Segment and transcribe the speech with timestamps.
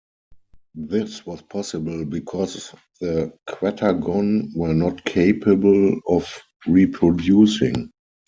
[0.73, 6.27] This was possible because the Qattagon were not capable of
[6.65, 7.91] reproducing.